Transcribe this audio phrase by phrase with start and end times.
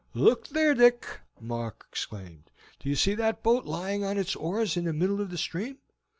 [0.15, 1.05] "Look there, Dick!"
[1.39, 2.49] Mark exclaimed.
[2.79, 5.77] "Do you see that boat lying on its oars in the middle of the stream?